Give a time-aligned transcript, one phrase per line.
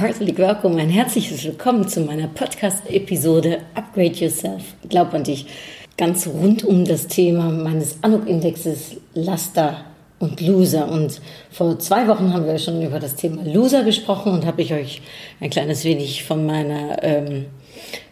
[0.00, 4.62] Herzlich willkommen, ein herzliches Willkommen zu meiner Podcast-Episode Upgrade Yourself.
[4.88, 5.46] Glaub an dich.
[5.96, 9.86] Ganz rund um das Thema meines Anuk-Indexes Laster
[10.20, 10.88] und Loser.
[10.88, 11.20] Und
[11.50, 15.02] vor zwei Wochen haben wir schon über das Thema Loser gesprochen und habe ich euch
[15.40, 17.46] ein kleines wenig von meiner ähm,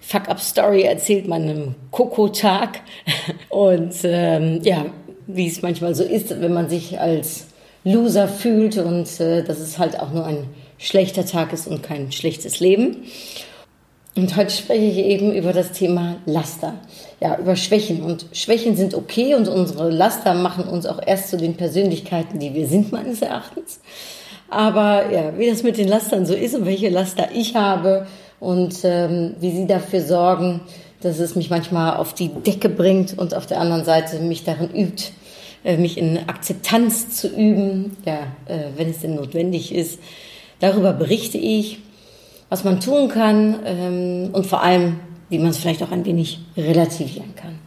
[0.00, 2.80] Fuck-Up-Story erzählt, meinem Koko-Tag.
[3.48, 4.86] Und ähm, ja,
[5.28, 7.46] wie es manchmal so ist, wenn man sich als
[7.84, 12.12] Loser fühlt und äh, dass es halt auch nur ein schlechter Tag ist und kein
[12.12, 13.04] schlechtes Leben.
[14.16, 16.74] Und heute spreche ich eben über das Thema Laster.
[17.20, 18.02] Ja, über Schwächen.
[18.02, 22.54] Und Schwächen sind okay und unsere Laster machen uns auch erst zu den Persönlichkeiten, die
[22.54, 23.80] wir sind, meines Erachtens.
[24.48, 28.06] Aber ja, wie das mit den Lastern so ist und welche Laster ich habe
[28.40, 30.60] und ähm, wie sie dafür sorgen,
[31.00, 34.70] dass es mich manchmal auf die Decke bringt und auf der anderen Seite mich darin
[34.74, 35.10] übt,
[35.64, 39.98] äh, mich in Akzeptanz zu üben, ja, äh, wenn es denn notwendig ist.
[40.60, 41.78] Darüber berichte ich,
[42.48, 46.38] was man tun kann ähm, und vor allem, wie man es vielleicht auch ein wenig
[46.56, 47.58] relativieren kann.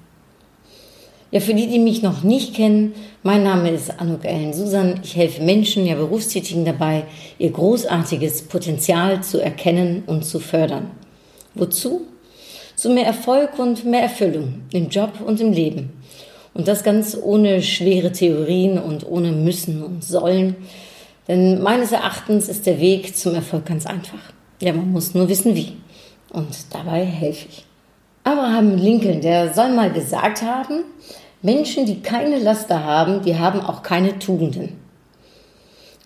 [1.31, 4.99] Ja, für die, die mich noch nicht kennen, mein Name ist Anuk Ellen Susan.
[5.03, 7.03] Ich helfe Menschen, ja Berufstätigen dabei,
[7.37, 10.89] ihr großartiges Potenzial zu erkennen und zu fördern.
[11.53, 12.07] Wozu?
[12.75, 15.91] Zu mehr Erfolg und mehr Erfüllung im Job und im Leben.
[16.55, 20.55] Und das ganz ohne schwere Theorien und ohne Müssen und Sollen.
[21.30, 24.19] Denn meines Erachtens ist der Weg zum Erfolg ganz einfach.
[24.59, 25.77] Ja, man muss nur wissen wie.
[26.33, 27.66] Und dabei helfe ich.
[28.23, 30.84] Abraham Lincoln, der soll mal gesagt haben,
[31.44, 34.78] Menschen, die keine Laster haben, die haben auch keine Tugenden.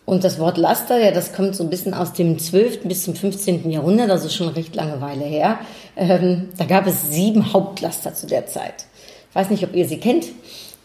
[0.05, 2.83] Und das Wort Laster, ja, das kommt so ein bisschen aus dem 12.
[2.83, 3.71] bis zum 15.
[3.71, 5.59] Jahrhundert, also schon recht lange Weile her.
[5.95, 8.85] Ähm, da gab es sieben Hauptlaster zu der Zeit.
[9.29, 10.25] Ich weiß nicht, ob ihr sie kennt.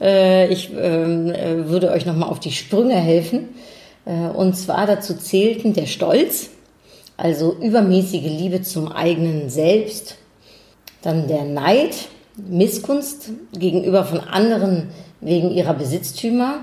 [0.01, 3.49] Äh, ich ähm, äh, würde euch nochmal auf die Sprünge helfen.
[4.05, 6.51] Äh, und zwar dazu zählten der Stolz,
[7.17, 10.17] also übermäßige Liebe zum eigenen Selbst,
[11.03, 16.61] dann der Neid, Missgunst gegenüber von anderen wegen ihrer Besitztümer,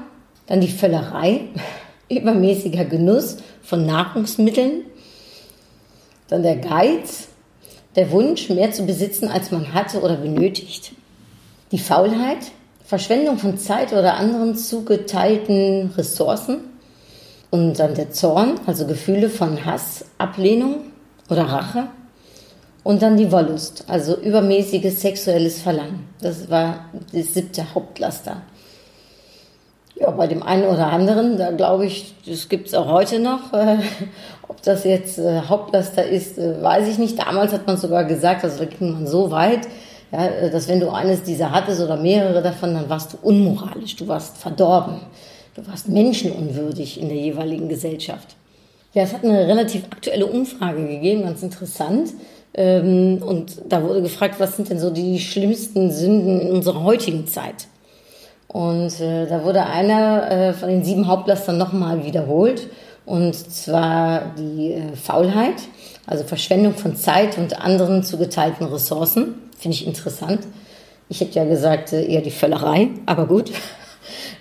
[0.47, 1.41] dann die Völlerei,
[2.09, 4.83] übermäßiger Genuss von Nahrungsmitteln,
[6.27, 7.27] dann der Geiz,
[7.95, 10.93] der Wunsch, mehr zu besitzen, als man hatte oder benötigt,
[11.71, 12.51] die Faulheit,
[12.85, 16.59] Verschwendung von Zeit oder anderen zugeteilten Ressourcen
[17.55, 20.91] und dann der Zorn, also Gefühle von Hass, Ablehnung
[21.29, 21.87] oder Rache
[22.83, 26.05] und dann die Wollust, also übermäßiges sexuelles Verlangen.
[26.19, 28.41] Das war das siebte Hauptlaster.
[29.95, 33.53] Ja, bei dem einen oder anderen, da glaube ich, das gibt es auch heute noch.
[34.49, 37.17] Ob das jetzt äh, Hauptlaster ist, äh, weiß ich nicht.
[37.17, 39.65] Damals hat man sogar gesagt, also da ging man so weit,
[40.11, 43.95] ja, äh, dass wenn du eines dieser hattest oder mehrere davon, dann warst du unmoralisch,
[43.95, 44.99] du warst verdorben,
[45.55, 48.35] du warst menschenunwürdig in der jeweiligen Gesellschaft.
[48.93, 52.13] Ja, es hat eine relativ aktuelle Umfrage gegeben, ganz interessant.
[52.53, 57.27] Ähm, und da wurde gefragt, was sind denn so die schlimmsten Sünden in unserer heutigen
[57.27, 57.67] Zeit?
[58.47, 62.69] Und äh, da wurde einer äh, von den sieben Hauptlastern nochmal wiederholt.
[63.05, 65.55] Und zwar die äh, Faulheit,
[66.07, 69.35] also Verschwendung von Zeit und anderen zugeteilten Ressourcen.
[69.57, 70.39] Finde ich interessant.
[71.09, 73.51] Ich hätte ja gesagt, eher die Völlerei, aber gut.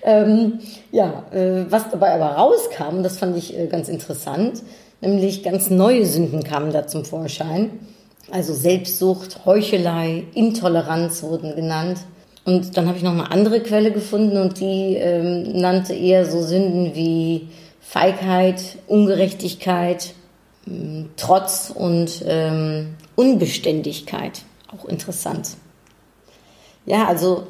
[0.03, 0.61] ähm,
[0.93, 4.63] ja, äh, was dabei aber rauskam, das fand ich äh, ganz interessant,
[5.01, 7.71] nämlich ganz neue Sünden kamen da zum Vorschein.
[8.31, 11.99] Also Selbstsucht, Heuchelei, Intoleranz wurden genannt.
[12.45, 16.43] Und dann habe ich noch eine andere Quelle gefunden und die ähm, nannte eher so
[16.43, 17.49] Sünden wie
[17.81, 20.15] Feigheit, Ungerechtigkeit,
[20.67, 24.43] ähm, Trotz und ähm, Unbeständigkeit.
[24.69, 25.51] Auch interessant.
[26.87, 27.45] Ja, also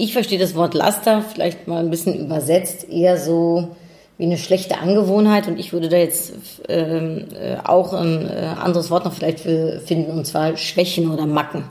[0.00, 3.76] ich verstehe das Wort Laster vielleicht mal ein bisschen übersetzt, eher so
[4.16, 6.32] wie eine schlechte Angewohnheit und ich würde da jetzt
[6.68, 11.26] ähm, äh, auch ein äh, anderes Wort noch vielleicht für finden und zwar Schwächen oder
[11.26, 11.64] Macken.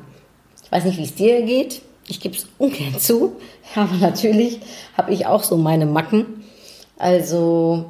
[0.64, 1.81] Ich weiß nicht, wie es dir geht.
[2.08, 3.36] Ich gebe es ungern zu,
[3.76, 4.60] aber natürlich
[4.96, 6.44] habe ich auch so meine Macken.
[7.00, 7.86] Also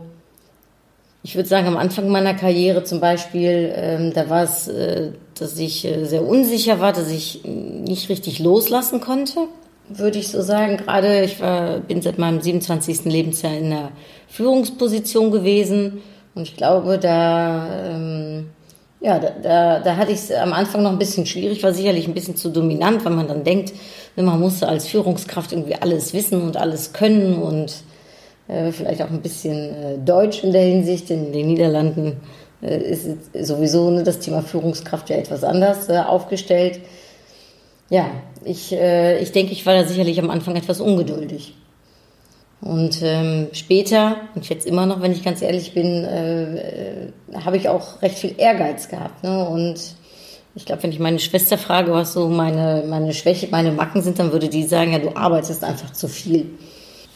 [1.21, 5.57] ich würde sagen, am Anfang meiner Karriere zum Beispiel, ähm, da war es, äh, dass
[5.57, 9.50] ich äh, sehr unsicher war, dass ich nicht richtig loslassen konnte,
[9.89, 10.77] würde ich so sagen.
[10.77, 13.06] Gerade ich war, bin seit meinem 27.
[13.06, 13.91] Lebensjahr in der
[14.27, 16.01] Führungsposition gewesen
[16.36, 18.50] Und ich glaube, da, ähm,
[19.01, 22.07] ja, da, da, da hatte ich es am Anfang noch ein bisschen schwierig, war sicherlich
[22.07, 23.74] ein bisschen zu dominant, weil man dann denkt,
[24.15, 27.83] man musste als Führungskraft irgendwie alles wissen und alles können und
[28.47, 31.09] äh, vielleicht auch ein bisschen äh, Deutsch in der Hinsicht.
[31.09, 32.18] In den Niederlanden
[32.62, 36.80] äh, ist sowieso ne, das Thema Führungskraft ja etwas anders äh, aufgestellt.
[37.89, 38.12] Ja,
[38.45, 41.56] ich, äh, ich denke, ich war da sicherlich am Anfang etwas ungeduldig.
[42.62, 47.12] Und ähm, später, und jetzt immer noch, wenn ich ganz ehrlich bin, äh, äh,
[47.45, 49.24] habe ich auch recht viel Ehrgeiz gehabt.
[49.24, 49.47] Ne?
[49.47, 49.80] Und
[50.56, 54.19] ich glaube, wenn ich meine Schwester frage, was so meine, meine Schwäche, meine Macken sind,
[54.19, 56.47] dann würde die sagen, ja, du arbeitest einfach zu viel.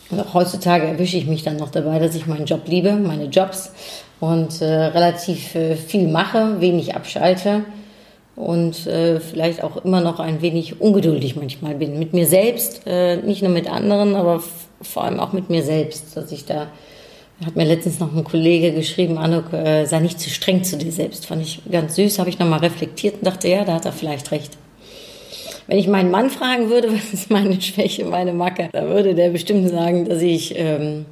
[0.09, 3.25] Und auch heutzutage erwische ich mich dann noch dabei, dass ich meinen Job liebe, meine
[3.25, 3.71] Jobs
[4.19, 7.65] und äh, relativ äh, viel mache, wenig abschalte
[8.35, 11.99] und äh, vielleicht auch immer noch ein wenig ungeduldig manchmal bin.
[11.99, 14.41] Mit mir selbst, äh, nicht nur mit anderen, aber
[14.81, 16.67] vor allem auch mit mir selbst, dass ich da
[17.45, 20.91] hat mir letztens noch ein Kollege geschrieben, Anuk, äh, sei nicht zu streng zu dir
[20.91, 21.25] selbst.
[21.25, 24.31] Fand ich ganz süß, habe ich nochmal reflektiert und dachte, ja, da hat er vielleicht
[24.31, 24.57] recht.
[25.67, 29.29] Wenn ich meinen Mann fragen würde, was ist meine Schwäche, meine Macke, da würde der
[29.29, 31.05] bestimmt sagen, dass ich ähm,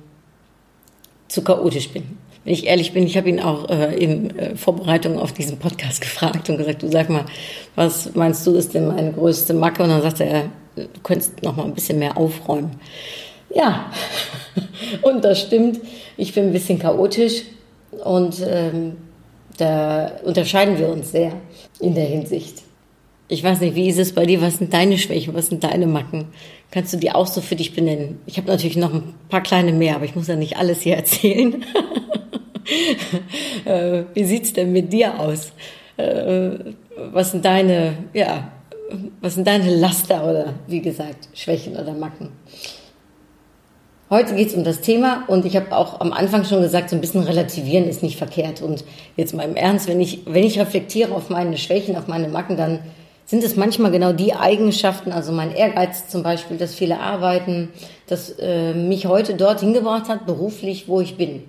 [1.27, 2.17] zu chaotisch bin.
[2.43, 6.01] Wenn ich ehrlich bin, ich habe ihn auch äh, in äh, Vorbereitung auf diesen Podcast
[6.01, 7.25] gefragt und gesagt, du sag mal,
[7.75, 9.83] was meinst du ist denn meine größte Macke?
[9.83, 10.43] Und dann sagte er,
[10.75, 12.71] du könntest noch mal ein bisschen mehr aufräumen.
[13.53, 13.91] Ja,
[15.01, 15.79] und das stimmt.
[16.17, 17.43] Ich bin ein bisschen chaotisch
[18.03, 18.97] und ähm,
[19.57, 21.33] da unterscheiden wir uns sehr
[21.79, 22.63] in der Hinsicht.
[23.27, 24.41] Ich weiß nicht, wie ist es bei dir?
[24.41, 25.33] Was sind deine Schwächen?
[25.33, 26.25] Was sind deine Macken?
[26.69, 28.19] Kannst du die auch so für dich benennen?
[28.25, 30.95] Ich habe natürlich noch ein paar kleine mehr, aber ich muss ja nicht alles hier
[30.97, 31.63] erzählen.
[33.65, 35.51] Äh, wie sieht's denn mit dir aus?
[35.97, 36.51] Äh,
[37.11, 38.51] was sind deine, ja,
[39.21, 42.29] was sind deine Laster oder wie gesagt Schwächen oder Macken?
[44.09, 46.97] Heute geht es um das Thema und ich habe auch am Anfang schon gesagt, so
[46.97, 48.61] ein bisschen relativieren ist nicht verkehrt.
[48.61, 48.83] Und
[49.15, 52.57] jetzt mal im Ernst, wenn ich, wenn ich reflektiere auf meine Schwächen, auf meine Macken,
[52.57, 52.79] dann
[53.25, 57.69] sind es manchmal genau die Eigenschaften, also mein Ehrgeiz zum Beispiel, das viele arbeiten,
[58.07, 61.43] das äh, mich heute dorthin gebracht hat, beruflich, wo ich bin.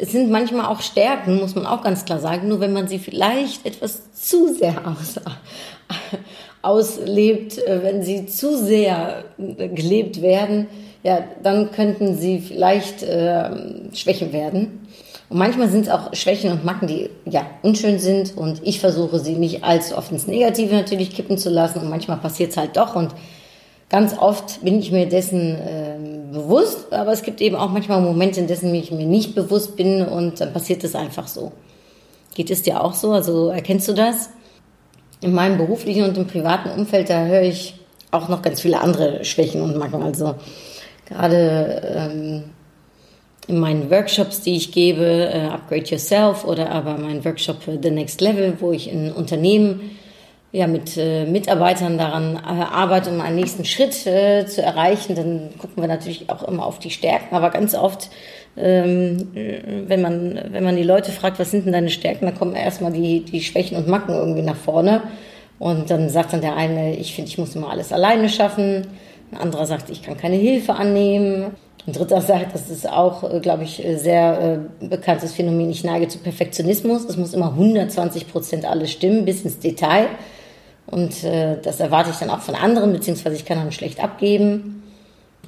[0.00, 2.98] Es sind manchmal auch Stärken, muss man auch ganz klar sagen, nur wenn man sie
[2.98, 5.20] vielleicht etwas zu sehr aus,
[6.62, 10.68] auslebt, äh, wenn sie zu sehr gelebt werden,
[11.02, 13.50] ja, dann könnten sie vielleicht äh,
[13.94, 14.88] Schwächen werden.
[15.28, 18.36] Und manchmal sind es auch Schwächen und Macken, die ja unschön sind.
[18.36, 21.80] Und ich versuche sie nicht allzu oft ins Negative natürlich kippen zu lassen.
[21.80, 22.96] Und manchmal passiert es halt doch.
[22.96, 23.10] Und
[23.90, 25.98] ganz oft bin ich mir dessen äh,
[26.32, 30.06] bewusst, aber es gibt eben auch manchmal Momente, in dessen ich mir nicht bewusst bin
[30.06, 31.52] und dann passiert es einfach so.
[32.34, 33.12] Geht es dir auch so?
[33.12, 34.30] Also erkennst du das?
[35.20, 37.74] In meinem beruflichen und im privaten Umfeld, da höre ich
[38.10, 40.02] auch noch ganz viele andere Schwächen und Macken.
[40.02, 40.36] Also
[41.06, 42.44] gerade ähm,
[43.48, 48.20] in meinen Workshops, die ich gebe, äh, Upgrade Yourself oder aber mein Workshop The Next
[48.20, 49.98] Level, wo ich in Unternehmen
[50.58, 55.50] ja, mit äh, Mitarbeitern daran äh, arbeite, um einen nächsten Schritt äh, zu erreichen, dann
[55.56, 57.36] gucken wir natürlich auch immer auf die Stärken.
[57.36, 58.10] Aber ganz oft,
[58.56, 59.28] ähm,
[59.86, 62.90] wenn, man, wenn man die Leute fragt, was sind denn deine Stärken, dann kommen erstmal
[62.90, 65.02] die, die Schwächen und Macken irgendwie nach vorne.
[65.60, 68.88] Und dann sagt dann der eine, ich finde, ich muss immer alles alleine schaffen.
[69.30, 71.52] Ein anderer sagt, ich kann keine Hilfe annehmen.
[71.86, 75.84] Ein dritter sagt, das ist auch, äh, glaube ich, äh, sehr äh, bekanntes Phänomen, ich
[75.84, 77.04] neige zu Perfektionismus.
[77.04, 80.08] Es muss immer 120 Prozent alles stimmen, bis ins Detail.
[80.90, 84.82] Und äh, das erwarte ich dann auch von anderen, beziehungsweise ich kann dann schlecht abgeben.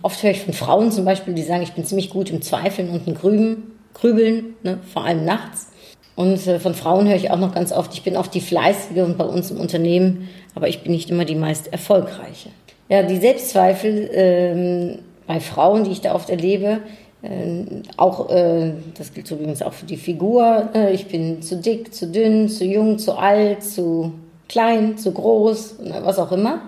[0.02, 2.90] Oft höre ich von Frauen zum Beispiel, die sagen, ich bin ziemlich gut im Zweifeln
[2.90, 5.68] und im Grüben, Grübeln, ne, vor allem nachts.
[6.14, 8.98] Und äh, von Frauen höre ich auch noch ganz oft, ich bin oft die Fleißige
[8.98, 12.50] und bei uns im Unternehmen, aber ich bin nicht immer die meist erfolgreiche.
[12.90, 16.80] Ja, die Selbstzweifel ähm, bei Frauen, die ich da oft erlebe,
[17.22, 17.64] äh,
[17.96, 22.08] auch, äh, das gilt übrigens auch für die Figur, äh, ich bin zu dick, zu
[22.08, 24.12] dünn, zu jung, zu alt, zu
[24.50, 26.60] klein, zu groß, was auch immer.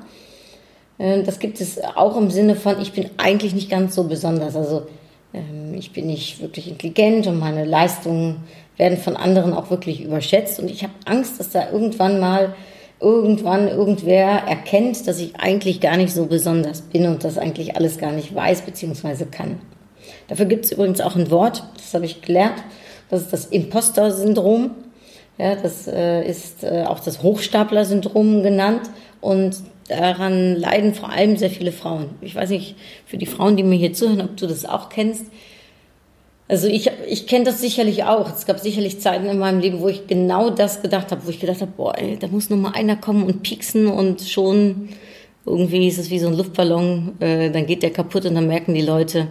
[0.98, 4.56] Äh, das gibt es auch im Sinne von, ich bin eigentlich nicht ganz so besonders.
[4.56, 4.86] Also
[5.34, 8.44] ähm, ich bin nicht wirklich intelligent und meine Leistungen
[8.76, 10.60] werden von anderen auch wirklich überschätzt.
[10.60, 12.54] Und ich habe Angst, dass da irgendwann mal
[13.00, 17.98] irgendwann irgendwer erkennt, dass ich eigentlich gar nicht so besonders bin und das eigentlich alles
[17.98, 19.24] gar nicht weiß bzw.
[19.24, 19.60] kann.
[20.28, 22.62] Dafür gibt es übrigens auch ein Wort, das habe ich gelernt,
[23.10, 24.70] das ist das Imposter-Syndrom.
[25.42, 28.82] Ja, das äh, ist äh, auch das Hochstapler-Syndrom genannt
[29.20, 29.56] und
[29.88, 32.10] daran leiden vor allem sehr viele Frauen.
[32.20, 35.24] Ich weiß nicht, für die Frauen, die mir hier zuhören, ob du das auch kennst.
[36.46, 38.32] Also ich, ich kenne das sicherlich auch.
[38.32, 41.40] Es gab sicherlich Zeiten in meinem Leben, wo ich genau das gedacht habe, wo ich
[41.40, 44.90] gedacht habe, boah, ey, da muss nur mal einer kommen und pieksen und schon
[45.44, 48.74] irgendwie ist es wie so ein Luftballon, äh, dann geht der kaputt und dann merken
[48.74, 49.26] die Leute,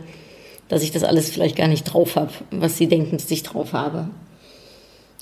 [0.67, 3.71] dass ich das alles vielleicht gar nicht drauf habe, was sie denken, dass ich drauf
[3.71, 4.09] habe.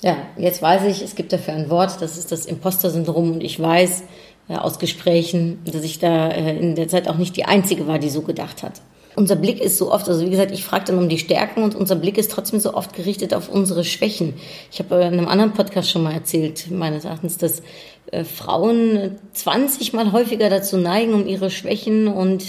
[0.02, 3.60] Ja, jetzt weiß ich, es gibt dafür ein Wort, das ist das Imposter-Syndrom und ich
[3.60, 4.04] weiß
[4.48, 7.98] äh, aus Gesprächen, dass ich da äh, in der Zeit auch nicht die Einzige war,
[7.98, 8.80] die so gedacht hat.
[9.16, 11.74] Unser Blick ist so oft, also wie gesagt, ich frage dann um die Stärken und
[11.74, 14.34] unser Blick ist trotzdem so oft gerichtet auf unsere Schwächen.
[14.72, 17.62] Ich habe in einem anderen Podcast schon mal erzählt, meines Erachtens, dass
[18.10, 22.44] äh, Frauen 20 mal häufiger dazu neigen, um ihre Schwächen und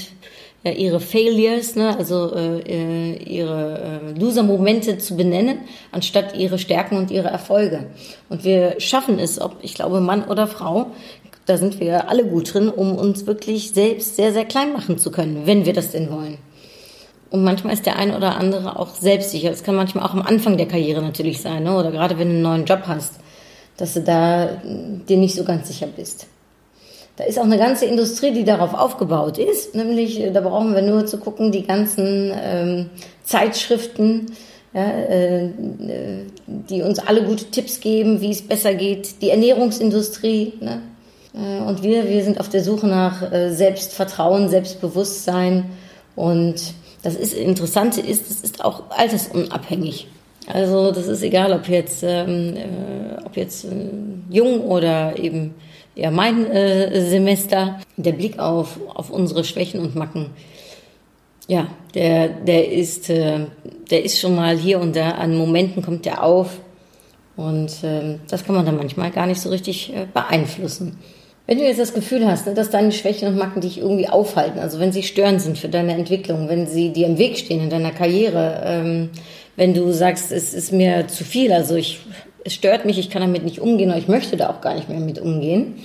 [0.64, 5.60] ja, ihre Failures, ne, also äh, ihre äh, Loser-Momente zu benennen,
[5.92, 7.86] anstatt ihre Stärken und ihre Erfolge.
[8.30, 10.88] Und wir schaffen es, ob ich glaube Mann oder Frau,
[11.46, 15.12] da sind wir alle gut drin, um uns wirklich selbst sehr, sehr klein machen zu
[15.12, 16.38] können, wenn wir das denn wollen.
[17.32, 19.50] Und manchmal ist der eine oder andere auch selbstsicher.
[19.50, 21.76] Das kann manchmal auch am Anfang der Karriere natürlich sein, ne?
[21.76, 23.16] oder gerade wenn du einen neuen Job hast,
[23.78, 24.62] dass du da
[25.10, 26.28] dir nicht so ganz sicher bist.
[27.18, 29.76] Da ist auch eine ganze Industrie, die darauf aufgebaut ist.
[29.76, 32.90] Nämlich, äh, da brauchen wir nur zu gucken, die ganzen ähm,
[33.24, 34.28] Zeitschriften,
[34.74, 35.50] ja, äh,
[36.48, 39.22] die uns alle gute Tipps geben, wie es besser geht.
[39.22, 40.54] Die Ernährungsindustrie.
[40.62, 40.82] Ne?
[41.34, 45.66] Äh, und wir, wir sind auf der Suche nach äh, Selbstvertrauen, Selbstbewusstsein.
[46.16, 46.56] Und
[47.04, 50.08] das ist, Interessante ist, es ist auch altersunabhängig.
[50.48, 53.70] Also das ist egal, ob jetzt, ähm, äh, ob jetzt äh,
[54.30, 55.54] jung oder eben
[55.96, 60.32] ja, mein äh, Semester, der Blick auf, auf unsere Schwächen und Macken,
[61.48, 63.40] ja, der, der, ist, äh,
[63.90, 66.60] der ist schon mal hier und da, an Momenten kommt der auf.
[67.36, 71.00] Und äh, das kann man dann manchmal gar nicht so richtig äh, beeinflussen.
[71.48, 74.60] Wenn du jetzt das Gefühl hast, ne, dass deine Schwächen und Macken dich irgendwie aufhalten,
[74.60, 77.70] also wenn sie störend sind für deine Entwicklung, wenn sie dir im Weg stehen in
[77.70, 79.10] deiner Karriere, ähm,
[79.58, 82.00] wenn du sagst, es ist mir zu viel, also ich
[82.44, 84.90] es stört mich, ich kann damit nicht umgehen oder ich möchte da auch gar nicht
[84.90, 85.76] mehr mit umgehen,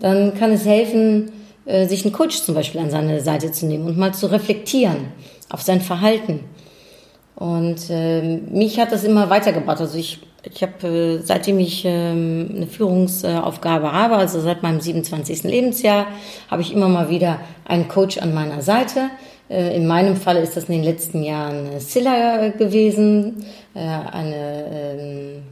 [0.00, 1.32] dann kann es helfen,
[1.64, 5.08] äh, sich einen Coach zum Beispiel an seine Seite zu nehmen und mal zu reflektieren
[5.48, 6.40] auf sein Verhalten.
[7.34, 9.80] Und äh, mich hat das immer weitergebracht.
[9.80, 15.44] Also ich, ich habe, äh, seitdem ich ähm, eine Führungsaufgabe habe, also seit meinem 27.
[15.44, 16.06] Lebensjahr,
[16.50, 19.10] habe ich immer mal wieder einen Coach an meiner Seite.
[19.48, 23.44] Äh, in meinem Fall ist das in den letzten Jahren Silla gewesen,
[23.74, 25.42] äh, eine ähm,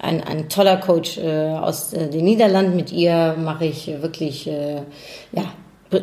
[0.00, 2.76] ein, ein toller Coach äh, aus äh, den Niederlanden.
[2.76, 4.82] Mit ihr mache ich wirklich, äh,
[5.32, 5.44] ja,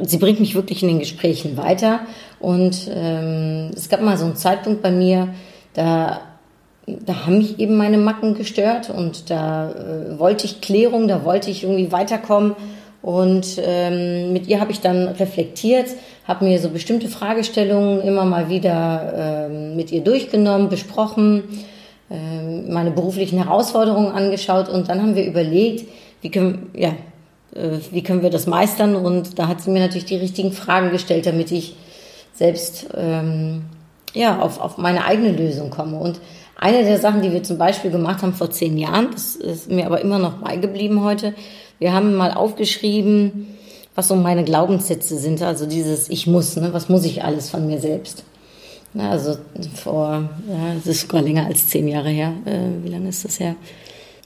[0.01, 2.01] sie bringt mich wirklich in den Gesprächen weiter.
[2.39, 5.29] Und ähm, es gab mal so einen Zeitpunkt bei mir,
[5.73, 6.21] da,
[6.85, 11.49] da haben mich eben meine Macken gestört und da äh, wollte ich Klärung, da wollte
[11.49, 12.55] ich irgendwie weiterkommen.
[13.01, 15.89] Und ähm, mit ihr habe ich dann reflektiert,
[16.27, 21.43] habe mir so bestimmte Fragestellungen immer mal wieder ähm, mit ihr durchgenommen, besprochen
[22.09, 25.87] meine beruflichen Herausforderungen angeschaut und dann haben wir überlegt,
[26.21, 26.89] wie können, ja,
[27.55, 30.91] äh, wie können wir das meistern und da hat sie mir natürlich die richtigen Fragen
[30.91, 31.75] gestellt, damit ich
[32.33, 33.63] selbst ähm,
[34.13, 35.97] ja, auf, auf meine eigene Lösung komme.
[35.97, 36.19] Und
[36.57, 39.85] eine der Sachen, die wir zum Beispiel gemacht haben vor zehn Jahren, das ist mir
[39.85, 41.33] aber immer noch beigeblieben heute,
[41.79, 43.47] wir haben mal aufgeschrieben,
[43.95, 46.69] was so meine Glaubenssätze sind, also dieses Ich muss, ne?
[46.71, 48.23] was muss ich alles von mir selbst.
[48.97, 49.37] Also
[49.73, 52.33] vor, ja, das ist sogar länger als zehn Jahre her.
[52.45, 53.55] Äh, wie lange ist das her?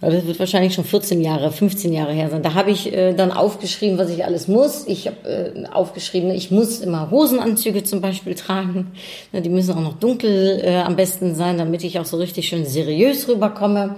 [0.01, 2.41] Das wird wahrscheinlich schon 14 Jahre, 15 Jahre her sein.
[2.41, 4.87] Da habe ich äh, dann aufgeschrieben, was ich alles muss.
[4.87, 8.91] Ich habe äh, aufgeschrieben, ich muss immer Hosenanzüge zum Beispiel tragen.
[9.33, 12.47] Na, die müssen auch noch dunkel äh, am besten sein, damit ich auch so richtig
[12.47, 13.97] schön seriös rüberkomme.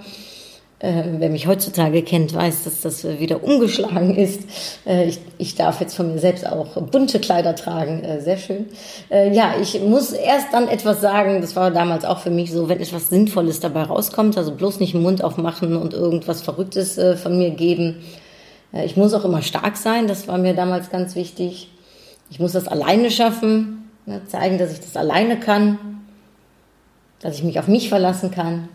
[0.82, 4.40] Äh, wer mich heutzutage kennt, weiß, dass das wieder umgeschlagen ist.
[4.84, 8.02] Äh, ich, ich darf jetzt von mir selbst auch bunte Kleider tragen.
[8.02, 8.66] Äh, sehr schön.
[9.08, 11.40] Äh, ja, ich muss erst dann etwas sagen.
[11.40, 14.94] Das war damals auch für mich so, wenn etwas Sinnvolles dabei rauskommt, also bloß nicht
[14.94, 18.02] den Mund aufmachen und irgendwas Verrücktes äh, von mir geben.
[18.72, 20.08] Äh, ich muss auch immer stark sein.
[20.08, 21.70] Das war mir damals ganz wichtig.
[22.28, 25.78] Ich muss das alleine schaffen, ne, zeigen, dass ich das alleine kann,
[27.20, 28.68] dass ich mich auf mich verlassen kann.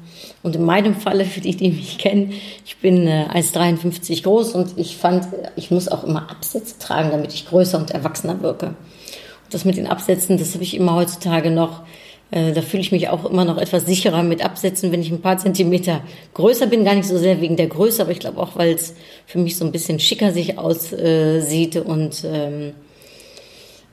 [0.44, 2.34] Und in meinem Falle, für die, die mich kennen,
[2.66, 7.34] ich bin äh, 1,53 groß und ich fand, ich muss auch immer Absätze tragen, damit
[7.34, 8.68] ich größer und erwachsener wirke.
[8.68, 11.82] Und das mit den Absätzen, das habe ich immer heutzutage noch.
[12.30, 15.22] Äh, da fühle ich mich auch immer noch etwas sicherer mit Absätzen, wenn ich ein
[15.22, 16.02] paar Zentimeter
[16.34, 16.84] größer bin.
[16.84, 18.96] Gar nicht so sehr wegen der Größe, aber ich glaube auch, weil es
[19.26, 22.74] für mich so ein bisschen schicker sich aussieht äh, und ähm,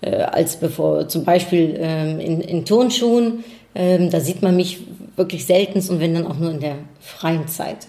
[0.01, 3.45] äh, als bevor zum Beispiel ähm, in, in Turnschuhen.
[3.75, 4.81] Ähm, da sieht man mich
[5.17, 7.87] wirklich selten und wenn dann auch nur in der freien Zeit.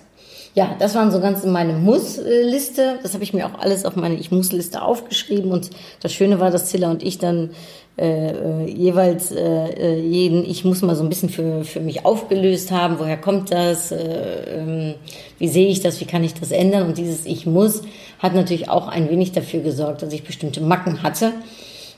[0.55, 2.99] Ja, das waren so ganz in meine Muss-Liste.
[3.03, 5.51] Das habe ich mir auch alles auf meine Ich-Muss-Liste aufgeschrieben.
[5.51, 5.69] Und
[6.01, 7.49] das Schöne war, dass Zilla und ich dann
[7.97, 12.05] äh, äh, jeweils äh, äh, jeden Ich muss mal so ein bisschen für, für mich
[12.05, 12.99] aufgelöst haben.
[12.99, 13.91] Woher kommt das?
[13.91, 14.93] Äh, ähm,
[15.39, 15.99] wie sehe ich das?
[15.99, 16.87] Wie kann ich das ändern?
[16.87, 17.81] Und dieses Ich muss
[18.19, 21.33] hat natürlich auch ein wenig dafür gesorgt, dass ich bestimmte Macken hatte.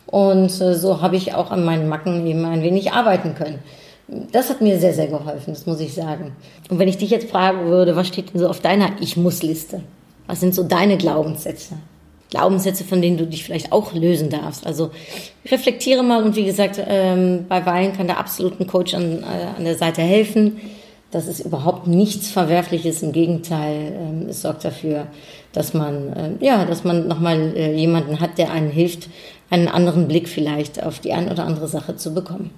[0.08, 3.60] Und äh, so habe ich auch an meinen Macken eben ein wenig arbeiten können.
[4.32, 6.32] Das hat mir sehr, sehr geholfen, das muss ich sagen.
[6.70, 9.82] Und wenn ich dich jetzt fragen würde, was steht denn so auf deiner Ich-Muss-Liste?
[10.28, 11.76] Was sind so deine Glaubenssätze?
[12.30, 14.66] Glaubenssätze, von denen du dich vielleicht auch lösen darfst.
[14.66, 14.92] Also
[15.50, 19.64] reflektiere mal und wie gesagt, ähm, bei Weilen kann der absoluten Coach an, äh, an
[19.64, 20.60] der Seite helfen.
[21.12, 23.02] Das ist überhaupt nichts Verwerfliches.
[23.02, 25.08] Im Gegenteil, ähm, es sorgt dafür,
[25.54, 29.08] dass man, äh, ja, dass man nochmal äh, jemanden hat, der einen hilft,
[29.50, 32.52] einen anderen Blick vielleicht auf die eine oder andere Sache zu bekommen.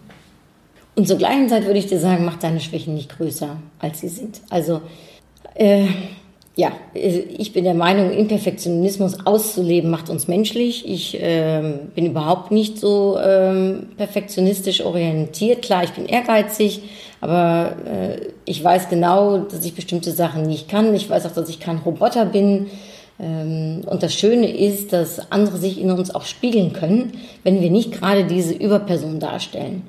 [0.96, 4.10] Und zur gleichen Zeit würde ich dir sagen, mach deine Schwächen nicht größer, als sie
[4.10, 4.42] sind.
[4.50, 4.82] Also,
[5.56, 5.88] äh,
[6.60, 10.86] ja, ich bin der Meinung, Imperfektionismus auszuleben macht uns menschlich.
[10.86, 15.62] Ich ähm, bin überhaupt nicht so ähm, perfektionistisch orientiert.
[15.62, 16.82] Klar, ich bin ehrgeizig,
[17.22, 20.94] aber äh, ich weiß genau, dass ich bestimmte Sachen nicht kann.
[20.94, 22.68] Ich weiß auch, dass ich kein Roboter bin.
[23.22, 27.70] Ähm, und das Schöne ist, dass andere sich in uns auch spiegeln können, wenn wir
[27.70, 29.84] nicht gerade diese Überperson darstellen.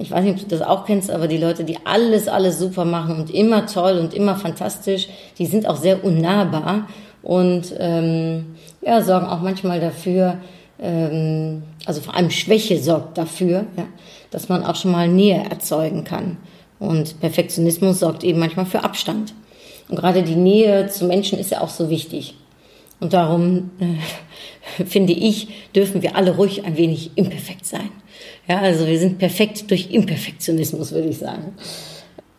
[0.00, 2.86] Ich weiß nicht, ob du das auch kennst, aber die Leute, die alles, alles super
[2.86, 6.88] machen und immer toll und immer fantastisch, die sind auch sehr unnahbar
[7.22, 10.38] und ähm, ja, sorgen auch manchmal dafür,
[10.80, 13.84] ähm, also vor allem Schwäche sorgt dafür, ja,
[14.30, 16.38] dass man auch schon mal Nähe erzeugen kann.
[16.78, 19.34] Und Perfektionismus sorgt eben manchmal für Abstand.
[19.90, 22.34] Und gerade die Nähe zu Menschen ist ja auch so wichtig.
[23.00, 27.90] Und darum äh, finde ich, dürfen wir alle ruhig ein wenig imperfekt sein.
[28.50, 31.54] Ja, also wir sind perfekt durch Imperfektionismus, würde ich sagen.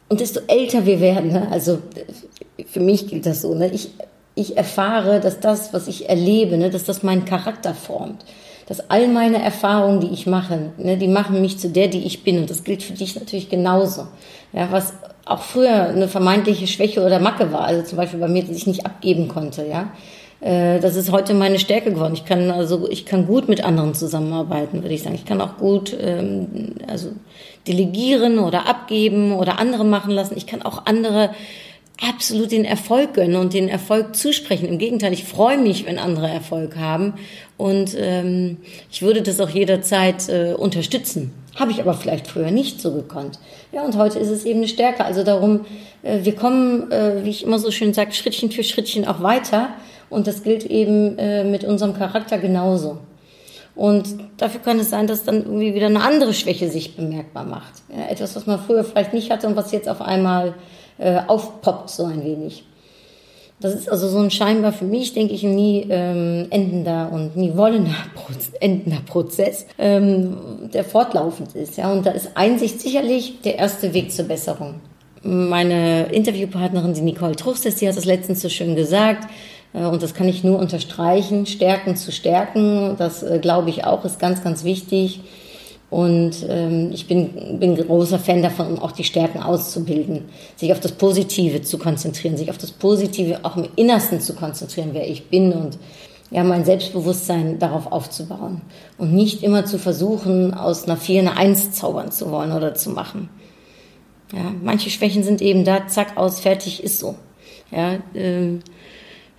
[0.10, 1.78] Und desto älter wir werden, ne, also
[2.68, 3.92] für mich gilt das so, ne, ich,
[4.36, 8.26] ich erfahre, dass das, was ich erlebe, ne, dass das meinen Charakter formt.
[8.68, 12.40] Dass all meine Erfahrungen, die ich mache, die machen mich zu der, die ich bin.
[12.40, 14.08] Und das gilt für dich natürlich genauso.
[14.52, 14.92] Ja, was
[15.24, 18.68] auch früher eine vermeintliche Schwäche oder Macke war, also zum Beispiel bei mir, dass ich
[18.68, 19.94] nicht abgeben konnte, ja
[20.44, 22.16] das ist heute meine Stärke geworden.
[22.16, 25.14] Ich kann also ich kann gut mit anderen zusammenarbeiten, würde ich sagen.
[25.14, 27.12] Ich kann auch gut ähm, also
[27.68, 30.36] delegieren oder abgeben oder andere machen lassen.
[30.36, 31.30] Ich kann auch andere
[32.02, 34.68] absolut den Erfolg gönnen und den Erfolg zusprechen.
[34.68, 37.14] Im Gegenteil, ich freue mich, wenn andere Erfolg haben
[37.58, 38.58] und ähm,
[38.92, 41.32] ich würde das auch jederzeit äh, unterstützen.
[41.56, 43.38] Habe ich aber vielleicht früher nicht so gekonnt.
[43.72, 45.06] Ja, und heute ist es eben eine Stärke.
[45.06, 45.66] Also darum,
[46.02, 49.70] äh, wir kommen, äh, wie ich immer so schön sage, Schrittchen für Schrittchen auch weiter.
[50.12, 52.98] Und das gilt eben äh, mit unserem Charakter genauso.
[53.74, 57.74] Und dafür kann es sein, dass dann irgendwie wieder eine andere Schwäche sich bemerkbar macht.
[57.90, 60.54] Ja, etwas, was man früher vielleicht nicht hatte und was jetzt auf einmal
[61.00, 62.66] äh, aufpoppt so ein wenig.
[63.62, 67.56] Das ist also so ein scheinbar für mich, denke ich, nie ähm, endender und nie
[67.56, 70.36] wollender Proz endender Prozess, ähm,
[70.74, 71.78] der fortlaufend ist.
[71.78, 74.76] Ja, und da ist Einsicht sicherlich der erste Weg zur Besserung.
[75.24, 79.28] Meine Interviewpartnerin, die Nicole Truchstes, die hat es letztens so schön gesagt.
[79.74, 82.96] Äh, und das kann ich nur unterstreichen, Stärken zu stärken.
[82.98, 85.22] Das äh, glaube ich auch, ist ganz, ganz wichtig.
[85.90, 90.80] Und ähm, ich bin, bin großer Fan davon, um auch die Stärken auszubilden, sich auf
[90.80, 95.28] das Positive zu konzentrieren, sich auf das Positive auch im Innersten zu konzentrieren, wer ich
[95.28, 95.78] bin und
[96.32, 98.62] ja, mein Selbstbewusstsein darauf aufzubauen
[98.98, 102.92] und nicht immer zu versuchen, aus einer 4 eine 1 zaubern zu wollen oder zu
[102.92, 103.28] machen.
[104.34, 107.16] Ja, manche Schwächen sind eben da, zack, aus, fertig, ist so.
[107.70, 108.62] Ja, ähm,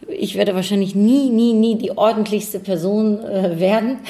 [0.09, 3.99] ich werde wahrscheinlich nie, nie, nie die ordentlichste Person äh, werden.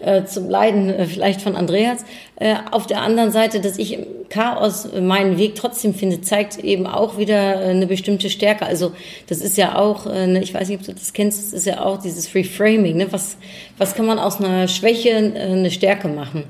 [0.00, 2.04] Äh, zum Leiden äh, vielleicht von Andreas.
[2.36, 6.86] Äh, auf der anderen Seite, dass ich im Chaos meinen Weg trotzdem finde, zeigt eben
[6.86, 8.64] auch wieder äh, eine bestimmte Stärke.
[8.64, 8.92] Also
[9.26, 11.66] das ist ja auch, äh, ne, ich weiß nicht, ob du das kennst, das ist
[11.66, 12.96] ja auch dieses Reframing.
[12.96, 13.08] Ne?
[13.10, 13.38] Was,
[13.76, 16.44] was kann man aus einer Schwäche eine Stärke machen?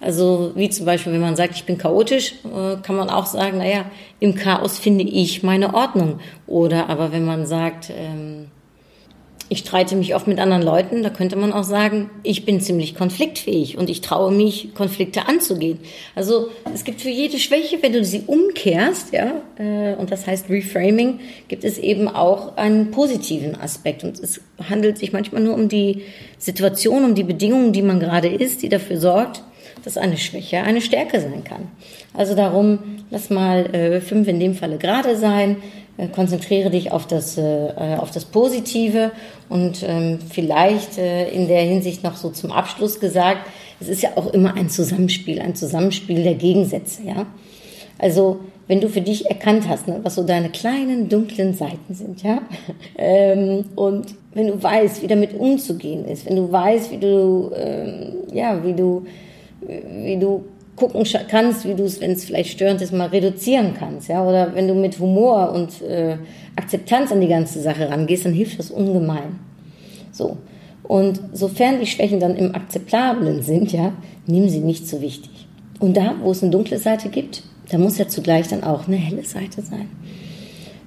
[0.00, 3.58] Also wie zum Beispiel, wenn man sagt, ich bin chaotisch, äh, kann man auch sagen,
[3.58, 3.84] naja,
[4.18, 6.20] im Chaos finde ich meine Ordnung.
[6.46, 8.46] Oder aber wenn man sagt, ähm,
[9.52, 12.94] ich streite mich oft mit anderen Leuten, da könnte man auch sagen, ich bin ziemlich
[12.94, 15.80] konfliktfähig und ich traue mich, Konflikte anzugehen.
[16.14, 20.48] Also es gibt für jede Schwäche, wenn du sie umkehrst, ja, äh, und das heißt
[20.48, 24.04] Reframing, gibt es eben auch einen positiven Aspekt.
[24.04, 26.04] Und es handelt sich manchmal nur um die
[26.38, 29.42] Situation, um die Bedingungen, die man gerade ist, die dafür sorgt,
[29.84, 31.68] dass eine Schwäche eine Stärke sein kann.
[32.14, 32.78] Also darum,
[33.10, 35.56] lass mal äh, fünf in dem Falle gerade sein,
[35.96, 39.12] äh, konzentriere dich auf das, äh, auf das Positive
[39.48, 43.46] und ähm, vielleicht äh, in der Hinsicht noch so zum Abschluss gesagt,
[43.80, 47.26] es ist ja auch immer ein Zusammenspiel, ein Zusammenspiel der Gegensätze, ja.
[47.98, 52.22] Also wenn du für dich erkannt hast, ne, was so deine kleinen dunklen Seiten sind,
[52.22, 52.40] ja,
[52.96, 58.12] ähm, und wenn du weißt, wie damit umzugehen ist, wenn du weißt, wie du, ähm,
[58.32, 59.06] ja, wie du
[59.66, 60.44] wie du
[60.76, 64.54] gucken kannst, wie du es, wenn es vielleicht störend ist, mal reduzieren kannst, ja, oder
[64.54, 66.16] wenn du mit Humor und äh,
[66.56, 69.38] Akzeptanz an die ganze Sache rangehst, dann hilft das ungemein.
[70.10, 70.38] So.
[70.82, 73.92] Und sofern die Schwächen dann im Akzeptablen sind, ja,
[74.26, 75.46] nimm sie nicht so wichtig.
[75.78, 78.96] Und da, wo es eine dunkle Seite gibt, da muss ja zugleich dann auch eine
[78.96, 79.88] helle Seite sein.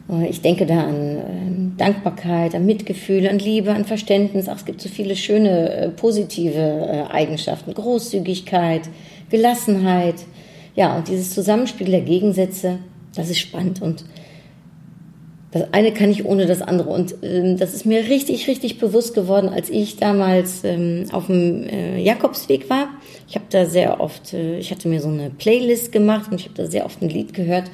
[0.09, 4.47] Äh, Ich denke da an äh, Dankbarkeit, an Mitgefühl, an Liebe, an Verständnis.
[4.49, 7.73] Ach, es gibt so viele schöne äh, positive äh, Eigenschaften.
[7.73, 8.89] Großzügigkeit,
[9.29, 10.15] Gelassenheit.
[10.75, 12.79] Ja, und dieses Zusammenspiel der Gegensätze,
[13.15, 13.81] das ist spannend.
[13.81, 14.05] Und
[15.51, 16.89] das eine kann ich ohne das andere.
[16.89, 21.67] Und ähm, das ist mir richtig, richtig bewusst geworden, als ich damals ähm, auf dem
[21.99, 22.87] Jakobsweg war.
[23.29, 26.55] Ich habe da sehr oft, ich hatte mir so eine Playlist gemacht und ich habe
[26.55, 27.65] da sehr oft ein Lied gehört.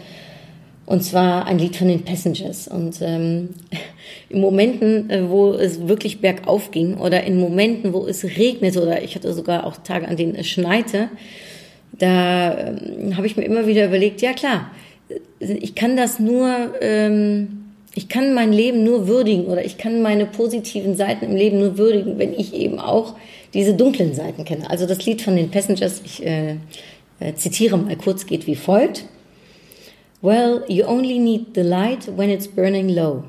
[0.89, 2.67] Und zwar ein Lied von den Passengers.
[2.67, 3.49] Und ähm,
[4.29, 9.03] in Momenten, äh, wo es wirklich bergauf ging oder in Momenten, wo es regnete oder
[9.03, 11.09] ich hatte sogar auch Tage, an denen es schneite,
[11.91, 14.71] da ähm, habe ich mir immer wieder überlegt, ja klar,
[15.39, 20.25] ich kann das nur, ähm, ich kann mein Leben nur würdigen oder ich kann meine
[20.25, 23.13] positiven Seiten im Leben nur würdigen, wenn ich eben auch
[23.53, 24.67] diese dunklen Seiten kenne.
[24.67, 26.55] Also das Lied von den Passengers, ich äh,
[27.19, 29.05] äh, zitiere mal kurz, geht wie folgt.
[30.21, 33.23] Well, you only need the light when it's burning low.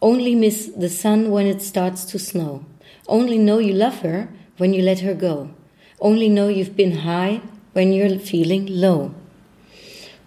[0.00, 2.64] Only miss the sun when it starts to snow.
[3.06, 5.50] Only know you love her when you let her go.
[6.00, 7.42] Only know you've been high
[7.74, 9.10] when you're feeling low.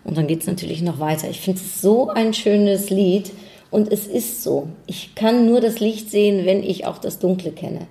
[0.03, 1.27] Und dann geht's natürlich noch weiter.
[1.27, 3.31] Ich finde es so ein schönes Lied
[3.71, 4.67] und es ist so.
[4.85, 7.87] Ich kann nur das Licht sehen, wenn ich auch das Dunkle kenne.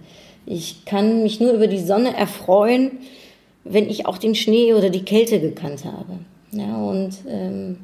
[0.46, 2.98] Ich kann mich nur über die Sonne erfreuen,
[3.64, 6.20] wenn ich auch den Schnee oder die Kälte gekannt habe.
[6.52, 7.78] Ja, und, ähm,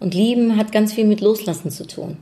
[0.00, 2.16] und lieben hat ganz viel mit Loslassen zu tun.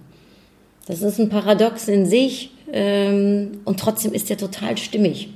[0.86, 5.30] Das ist ein Paradox in sich ähm, und trotzdem ist er total stimmig.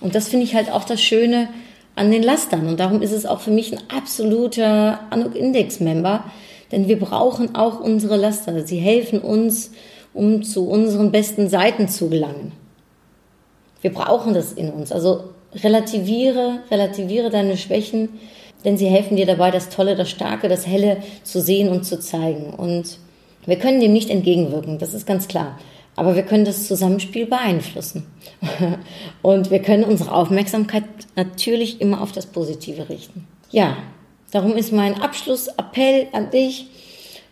[0.00, 1.48] Und das finde ich halt auch das Schöne
[1.94, 2.68] an den Lastern.
[2.68, 6.24] Und darum ist es auch für mich ein absoluter Anuk-Index-Member,
[6.70, 8.64] denn wir brauchen auch unsere Laster.
[8.66, 9.72] Sie helfen uns,
[10.14, 12.52] um zu unseren besten Seiten zu gelangen.
[13.80, 14.92] Wir brauchen das in uns.
[14.92, 18.10] Also relativiere, relativiere deine Schwächen,
[18.64, 21.98] denn sie helfen dir dabei, das Tolle, das Starke, das Helle zu sehen und zu
[22.00, 22.50] zeigen.
[22.50, 22.98] Und
[23.46, 25.58] wir können dem nicht entgegenwirken, das ist ganz klar.
[25.96, 28.06] Aber wir können das Zusammenspiel beeinflussen.
[29.22, 30.84] Und wir können unsere Aufmerksamkeit
[31.16, 33.26] natürlich immer auf das Positive richten.
[33.50, 33.78] Ja,
[34.30, 36.68] darum ist mein Abschlussappell an dich,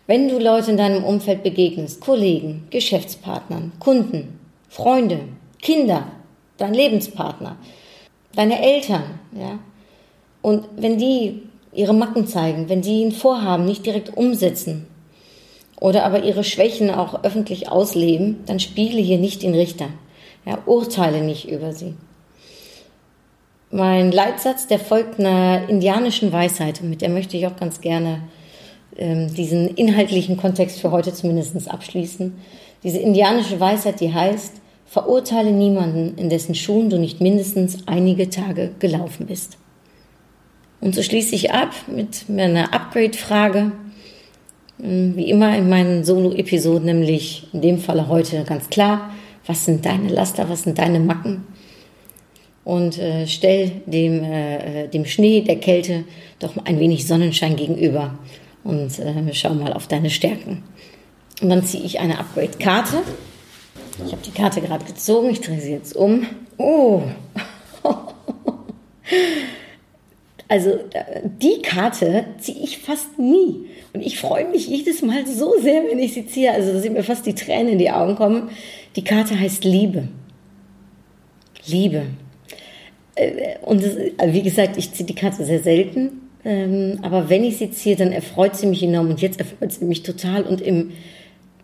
[0.05, 4.37] wenn du Leute in deinem Umfeld begegnest, Kollegen, Geschäftspartnern, Kunden,
[4.67, 5.19] Freunde,
[5.61, 6.11] Kinder,
[6.57, 7.55] dein Lebenspartner,
[8.35, 9.59] deine Eltern, ja,
[10.41, 14.87] und wenn die ihre Macken zeigen, wenn die ein Vorhaben nicht direkt umsetzen,
[15.79, 19.89] oder aber ihre Schwächen auch öffentlich ausleben, dann spiele hier nicht den Richter.
[20.45, 21.93] Ja, urteile nicht über sie.
[23.69, 28.21] Mein Leitsatz, der folgt einer indianischen Weisheit, mit der möchte ich auch ganz gerne
[28.95, 32.33] ähm, diesen inhaltlichen Kontext für heute zumindest abschließen.
[32.83, 34.53] Diese indianische Weisheit, die heißt,
[34.85, 39.57] verurteile niemanden, in dessen Schuhen du nicht mindestens einige Tage gelaufen bist.
[40.79, 43.71] Und so schließe ich ab mit meiner Upgrade-Frage.
[44.77, 49.11] Wie immer in meinen Solo-Episoden, nämlich in dem Falle heute ganz klar,
[49.47, 51.47] was sind deine Laster, was sind deine Macken?
[52.63, 56.03] Und äh, stell dem, äh, dem Schnee, der Kälte
[56.39, 58.19] doch ein wenig Sonnenschein gegenüber
[58.63, 60.63] und äh, schau mal auf deine Stärken.
[61.41, 63.03] Und dann ziehe ich eine Upgrade-Karte.
[64.05, 66.27] Ich habe die Karte gerade gezogen, ich drehe sie jetzt um.
[66.57, 67.01] Oh!
[70.47, 73.65] Also äh, die Karte ziehe ich fast nie.
[73.93, 76.51] Und ich freue mich jedes Mal so sehr, wenn ich sie ziehe.
[76.51, 78.49] Also da sind mir fast die Tränen in die Augen kommen.
[78.95, 80.07] Die Karte heißt Liebe.
[81.65, 82.03] Liebe.
[83.15, 83.83] Äh, Und
[84.17, 86.21] also wie gesagt, ich ziehe die Karte sehr selten.
[86.45, 89.09] Ähm, Aber wenn ich sie ziehe, dann erfreut sie mich enorm.
[89.09, 90.43] Und jetzt erfreut sie mich total.
[90.43, 90.91] Und im,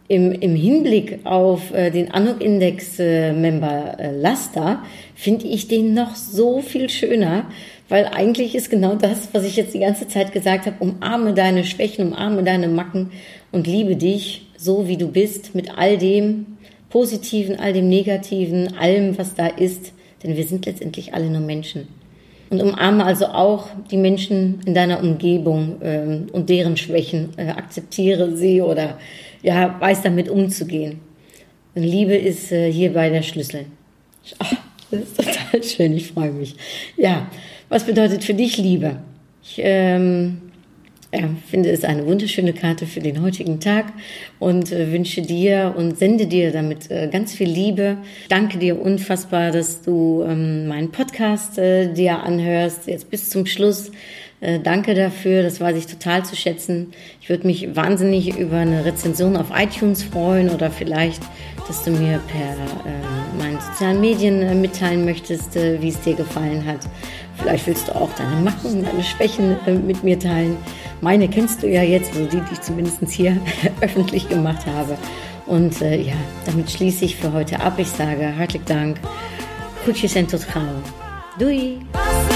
[0.10, 4.84] im, im Hinblick auf äh, den Anok-Index-Member äh, Laster
[5.15, 7.46] finde ich den noch so viel schöner,
[7.93, 11.63] weil eigentlich ist genau das, was ich jetzt die ganze Zeit gesagt habe, umarme deine
[11.63, 13.12] Schwächen, umarme deine Macken
[13.51, 16.58] und liebe dich so, wie du bist, mit all dem
[16.89, 21.88] Positiven, all dem Negativen, allem, was da ist, denn wir sind letztendlich alle nur Menschen.
[22.49, 28.36] Und umarme also auch die Menschen in deiner Umgebung ähm, und deren Schwächen, äh, akzeptiere
[28.36, 28.97] sie oder
[29.43, 30.99] ja, weiß damit umzugehen.
[31.75, 33.67] Und Liebe ist äh, hierbei der Schlüssel.
[34.39, 34.51] Ach,
[34.89, 36.56] das ist total schön, ich freue mich.
[36.97, 37.27] Ja,
[37.73, 38.97] was bedeutet für dich Liebe?
[39.41, 40.38] Ich ähm,
[41.12, 43.86] ja, finde es eine wunderschöne Karte für den heutigen Tag
[44.38, 47.97] und äh, wünsche dir und sende dir damit äh, ganz viel Liebe.
[48.29, 53.91] Danke dir unfassbar, dass du ähm, meinen Podcast äh, dir anhörst, jetzt bis zum Schluss.
[54.43, 56.91] Äh, danke dafür, das weiß ich total zu schätzen.
[57.21, 61.23] Ich würde mich wahnsinnig über eine Rezension auf iTunes freuen oder vielleicht,
[61.65, 66.15] dass du mir per äh, meinen sozialen Medien äh, mitteilen möchtest, äh, wie es dir
[66.15, 66.82] gefallen hat.
[67.38, 70.58] Vielleicht willst du auch deine Macken, deine Schwächen äh, mit mir teilen.
[70.99, 73.38] Meine kennst du ja jetzt, also die, die ich zumindest hier
[73.82, 74.97] öffentlich gemacht habe.
[75.45, 76.13] Und ja,
[76.45, 77.73] damit schließe ich für heute ab.
[77.77, 78.97] Ich sage hartelijk Dank.
[79.84, 80.82] Groetjes en tot gauw.
[81.38, 82.33] Doei!